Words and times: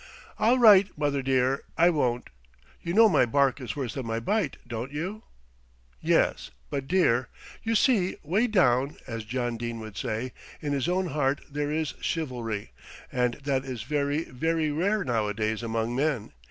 "All 0.39 0.57
right, 0.57 0.87
mother 0.97 1.21
dear, 1.21 1.61
I 1.77 1.91
won't; 1.91 2.31
you 2.81 2.91
know 2.91 3.07
my 3.07 3.23
bark 3.27 3.61
is 3.61 3.75
worse 3.75 3.93
than 3.93 4.07
my 4.07 4.19
bite, 4.19 4.57
don't 4.65 4.91
you?" 4.91 5.21
"Yes, 6.01 6.49
but 6.71 6.87
dear" 6.87 7.29
"You 7.63 7.75
see, 7.75 8.15
way 8.23 8.47
down, 8.47 8.97
as 9.05 9.25
John 9.25 9.57
Dene 9.57 9.79
would 9.81 9.95
say, 9.95 10.33
in 10.59 10.73
his 10.73 10.89
own 10.89 11.09
heart 11.09 11.41
there 11.51 11.69
is 11.71 11.93
chivalry, 12.01 12.71
and 13.11 13.35
that 13.43 13.63
is 13.63 13.83
very, 13.83 14.23
very 14.23 14.71
rare 14.71 15.03
nowadays 15.03 15.61
among 15.61 15.95
men. 15.95 16.31